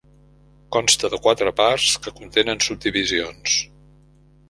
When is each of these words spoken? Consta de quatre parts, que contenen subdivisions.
Consta 0.75 1.11
de 1.15 1.19
quatre 1.27 1.53
parts, 1.61 1.91
que 2.07 2.17
contenen 2.23 2.65
subdivisions. 2.71 3.59